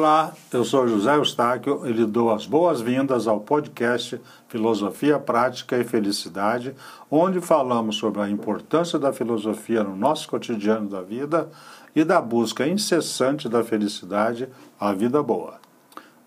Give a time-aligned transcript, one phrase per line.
[0.00, 4.18] Olá, eu sou José Eustáquio e lhe dou as boas-vindas ao podcast
[4.48, 6.74] Filosofia Prática e Felicidade,
[7.10, 11.50] onde falamos sobre a importância da filosofia no nosso cotidiano da vida
[11.94, 14.48] e da busca incessante da felicidade,
[14.80, 15.60] a vida boa.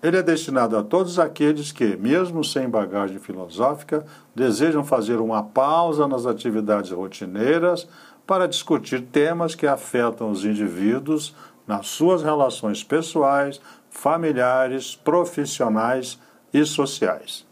[0.00, 6.06] Ele é destinado a todos aqueles que, mesmo sem bagagem filosófica, desejam fazer uma pausa
[6.06, 7.88] nas atividades rotineiras
[8.24, 11.34] para discutir temas que afetam os indivíduos
[11.66, 16.18] nas suas relações pessoais, familiares, profissionais
[16.52, 17.46] e sociais.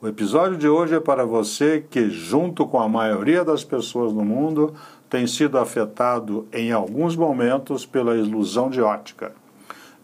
[0.00, 4.24] O episódio de hoje é para você que, junto com a maioria das pessoas no
[4.24, 4.74] mundo,
[5.10, 9.32] tem sido afetado em alguns momentos pela ilusão de ótica.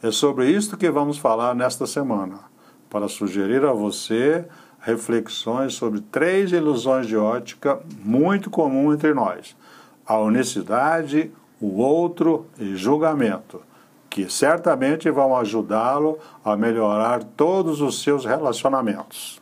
[0.03, 2.41] É sobre isto que vamos falar nesta semana,
[2.91, 4.45] para sugerir a você
[4.81, 9.57] reflexões sobre três ilusões de ótica muito comuns entre nós:
[10.07, 13.63] a unicidade, o outro e julgamento,
[14.11, 19.41] que certamente vão ajudá-lo a melhorar todos os seus relacionamentos.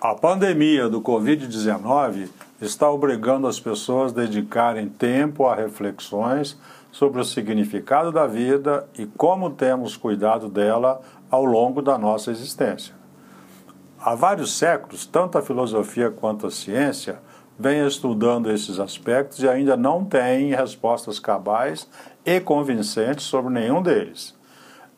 [0.00, 6.58] A pandemia do Covid-19 está obrigando as pessoas a dedicarem tempo a reflexões
[6.90, 12.99] sobre o significado da vida e como temos cuidado dela ao longo da nossa existência.
[14.02, 17.18] Há vários séculos, tanto a filosofia quanto a ciência
[17.58, 21.86] vêm estudando esses aspectos e ainda não têm respostas cabais
[22.24, 24.34] e convincentes sobre nenhum deles.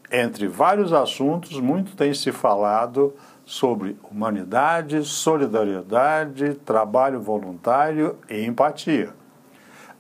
[0.09, 3.12] Entre vários assuntos, muito tem se falado
[3.44, 9.11] sobre humanidade, solidariedade, trabalho voluntário e empatia.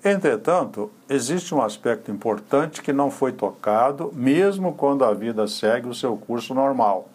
[0.04, 5.94] Entretanto, existe um aspecto importante que não foi tocado, mesmo quando a vida segue o
[5.94, 7.08] seu curso normal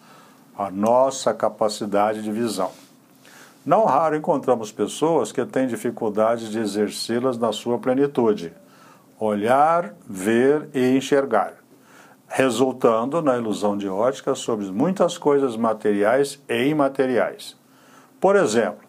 [0.57, 2.71] a nossa capacidade de visão.
[3.63, 8.53] Não raro encontramos pessoas que têm dificuldade de exercê-las na sua plenitude,
[9.19, 11.53] olhar, ver e enxergar,
[12.27, 17.55] resultando na ilusão de ótica sobre muitas coisas materiais e imateriais.
[18.19, 18.87] Por exemplo,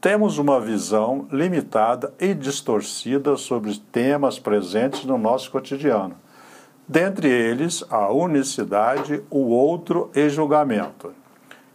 [0.00, 6.14] temos uma visão limitada e distorcida sobre temas presentes no nosso cotidiano
[6.88, 11.12] dentre eles a unicidade, o outro e julgamento.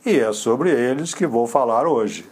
[0.03, 2.28] E é sobre eles que vou falar hoje.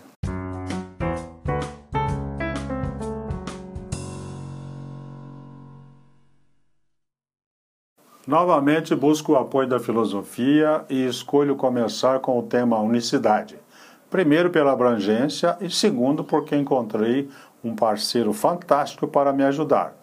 [8.25, 13.57] Novamente busco o apoio da filosofia e escolho começar com o tema unicidade.
[14.09, 17.29] Primeiro, pela abrangência, e segundo, porque encontrei
[17.63, 20.00] um parceiro fantástico para me ajudar.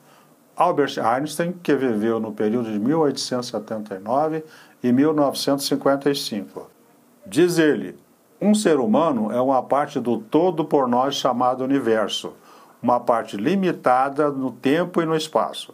[0.59, 4.45] Albert Einstein, que viveu no período de 1879
[4.83, 6.69] e 1955.
[7.25, 7.97] Diz ele:
[8.41, 12.33] um ser humano é uma parte do todo por nós chamado universo,
[12.83, 15.73] uma parte limitada no tempo e no espaço.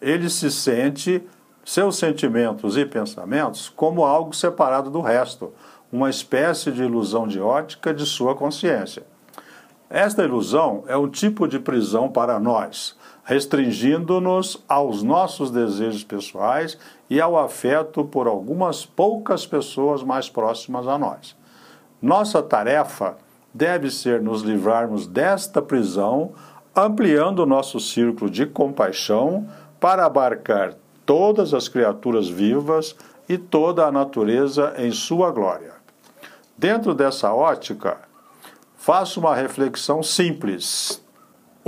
[0.00, 1.22] Ele se sente,
[1.64, 5.52] seus sentimentos e pensamentos, como algo separado do resto,
[5.92, 9.04] uma espécie de ilusão de ótica de sua consciência.
[9.88, 12.96] Esta ilusão é um tipo de prisão para nós,
[13.30, 16.76] restringindo-nos aos nossos desejos pessoais
[17.08, 21.36] e ao afeto por algumas poucas pessoas mais próximas a nós.
[22.02, 23.16] Nossa tarefa
[23.54, 26.32] deve ser nos livrarmos desta prisão,
[26.74, 29.46] ampliando nosso círculo de compaixão
[29.78, 30.74] para abarcar
[31.06, 32.96] todas as criaturas vivas
[33.28, 35.74] e toda a natureza em sua glória.
[36.58, 37.98] Dentro dessa ótica,
[38.76, 41.00] faço uma reflexão simples.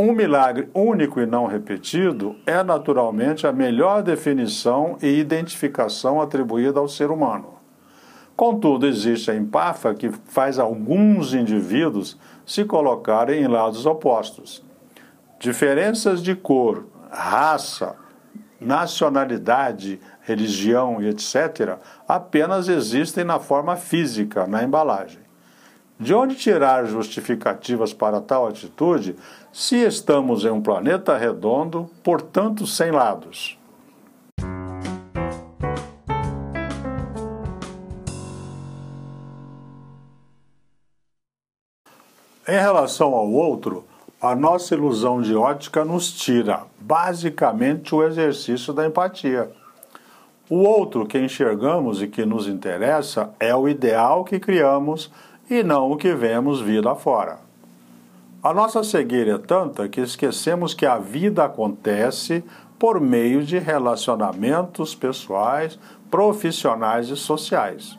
[0.05, 6.89] Um milagre único e não repetido é naturalmente a melhor definição e identificação atribuída ao
[6.89, 7.55] ser humano.
[8.35, 14.65] Contudo, existe a empáfia que faz alguns indivíduos se colocarem em lados opostos.
[15.39, 17.95] Diferenças de cor, raça,
[18.61, 21.79] nacionalidade, religião e etc.,
[22.09, 25.22] apenas existem na forma física, na embalagem.
[26.03, 29.15] De onde tirar justificativas para tal atitude
[29.53, 33.57] se estamos em um planeta redondo, portanto sem lados?
[42.49, 43.85] Em relação ao outro,
[44.21, 49.53] a nossa ilusão de ótica nos tira, basicamente, o exercício da empatia.
[50.51, 55.09] O outro que enxergamos e que nos interessa é o ideal que criamos
[55.49, 57.39] e não o que vemos lá fora.
[58.43, 62.43] A nossa cegueira é tanta que esquecemos que a vida acontece
[62.79, 65.79] por meio de relacionamentos pessoais,
[66.11, 67.97] profissionais e sociais.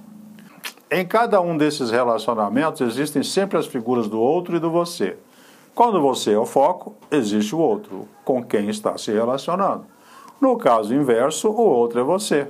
[0.92, 5.18] Em cada um desses relacionamentos existem sempre as figuras do outro e do você.
[5.74, 9.86] Quando você é o foco, existe o outro, com quem está se relacionando.
[10.40, 12.48] No caso inverso, o outro é você.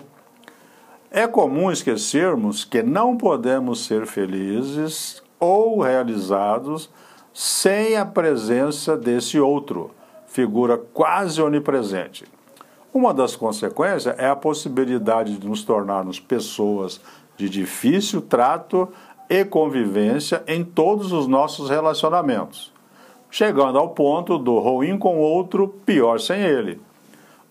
[1.15, 6.89] É comum esquecermos que não podemos ser felizes ou realizados
[7.31, 9.91] sem a presença desse outro,
[10.25, 12.25] figura quase onipresente.
[12.91, 16.99] Uma das consequências é a possibilidade de nos tornarmos pessoas
[17.37, 18.89] de difícil trato
[19.29, 22.73] e convivência em todos os nossos relacionamentos,
[23.29, 26.81] chegando ao ponto do ruim com o outro, pior sem ele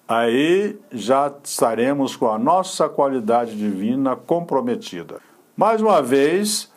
[0.07, 5.17] aí já estaremos com a nossa qualidade divina comprometida.
[5.57, 6.71] Mais uma vez,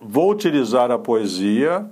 [0.00, 1.86] vou utilizar a poesia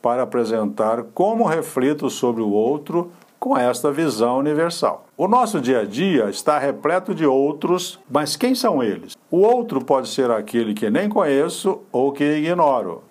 [0.00, 5.06] para apresentar como reflito sobre o outro com esta visão universal.
[5.16, 9.16] O nosso dia a dia está repleto de outros, mas quem são eles?
[9.30, 13.02] O outro pode ser aquele que nem conheço ou que ignoro,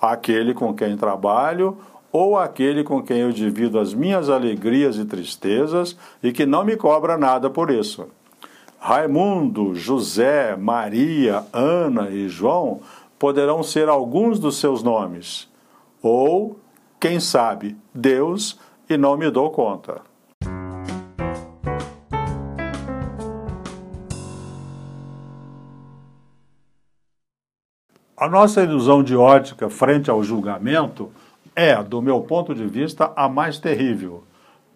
[0.00, 1.78] aquele com quem trabalho
[2.16, 6.76] ou aquele com quem eu divido as minhas alegrias e tristezas e que não me
[6.76, 8.06] cobra nada por isso.
[8.78, 12.78] Raimundo, José, Maria, Ana e João
[13.18, 15.50] poderão ser alguns dos seus nomes.
[16.00, 16.56] Ou,
[17.00, 20.02] quem sabe, Deus e não me dou conta.
[28.16, 31.10] A nossa ilusão de ótica frente ao julgamento
[31.54, 34.24] é, do meu ponto de vista, a mais terrível,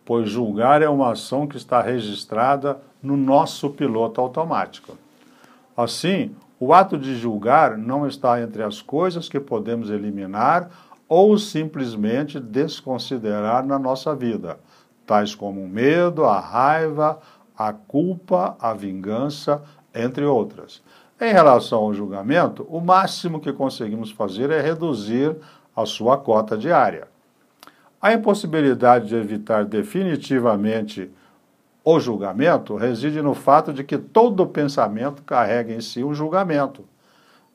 [0.04, 4.96] pois julgar é uma ação que está registrada no nosso piloto automático.
[5.76, 10.70] Assim, o ato de julgar não está entre as coisas que podemos eliminar
[11.08, 14.58] ou simplesmente desconsiderar na nossa vida,
[15.06, 17.18] tais como o medo, a raiva,
[17.56, 19.62] a culpa, a vingança,
[19.94, 20.82] entre outras.
[21.20, 25.34] Em relação ao julgamento, o máximo que conseguimos fazer é reduzir
[25.80, 27.06] a sua cota diária.
[28.02, 31.08] A impossibilidade de evitar definitivamente
[31.84, 36.84] o julgamento reside no fato de que todo pensamento carrega em si um julgamento.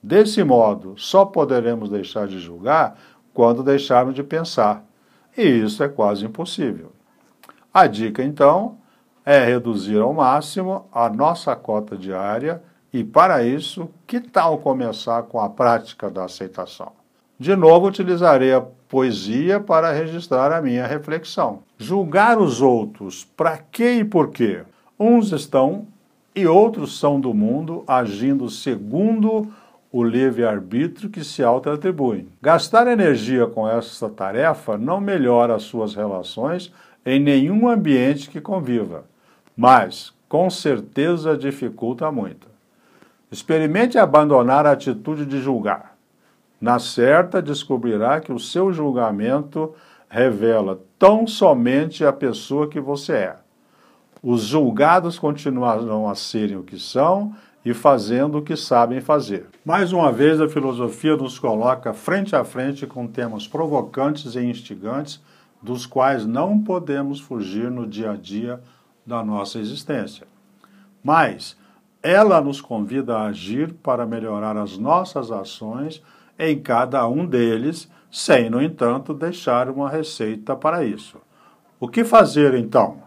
[0.02, 2.98] Desse modo, só poderemos deixar de julgar
[3.34, 4.86] quando deixarmos de pensar.
[5.38, 6.94] E isso é quase impossível.
[7.74, 8.78] A dica, então,
[9.26, 15.42] é reduzir ao máximo a nossa cota diária e, para isso, que tal começar com
[15.42, 17.03] a prática da aceitação?
[17.40, 21.64] De novo, utilizarei a poesia para registrar a minha reflexão.
[21.78, 24.62] Julgar os outros, para quê e por quê?
[25.00, 25.88] Uns estão
[26.36, 29.52] e outros são do mundo, agindo segundo
[29.92, 32.28] o livre-arbítrio que se auto-atribuem.
[32.42, 36.74] Gastar energia com essa tarefa não melhora as suas relações
[37.06, 39.06] em nenhum ambiente que conviva,
[39.56, 42.48] mas com certeza dificulta muito.
[43.32, 45.93] Experimente abandonar a atitude de julgar.
[46.64, 49.74] Na certa, descobrirá que o seu julgamento
[50.08, 53.36] revela tão somente a pessoa que você é.
[54.24, 59.46] Os julgados continuarão a serem o que são e fazendo o que sabem fazer.
[59.66, 65.22] Mais uma vez, a filosofia nos coloca frente a frente com temas provocantes e instigantes,
[65.62, 68.62] dos quais não podemos fugir no dia a dia
[69.06, 70.26] da nossa existência.
[71.04, 71.58] Mas
[72.02, 76.02] ela nos convida a agir para melhorar as nossas ações
[76.50, 81.18] em cada um deles, sem, no entanto, deixar uma receita para isso.
[81.80, 83.02] O que fazer então?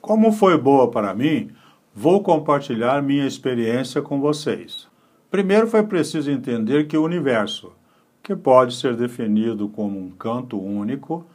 [0.00, 1.50] Como foi boa para mim,
[1.94, 4.86] vou compartilhar minha experiência com vocês.
[5.30, 7.72] Primeiro foi preciso entender que o universo,
[8.22, 11.26] que pode ser definido como um canto único,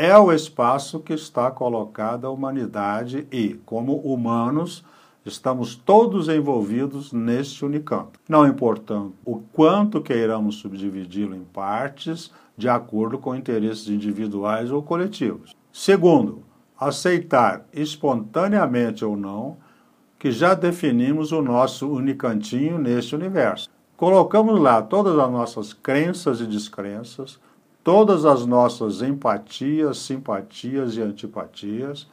[0.00, 4.82] é o espaço que está colocada a humanidade e, como humanos,
[5.26, 13.18] estamos todos envolvidos neste unicanto, não importando o quanto queiramos subdividi-lo em partes de acordo
[13.18, 15.54] com interesses individuais ou coletivos.
[15.70, 16.44] Segundo,
[16.78, 19.58] aceitar espontaneamente ou não
[20.18, 23.68] que já definimos o nosso unicantinho neste universo.
[23.98, 27.38] Colocamos lá todas as nossas crenças e descrenças,
[27.82, 32.06] todas as nossas empatias, simpatias e antipatias,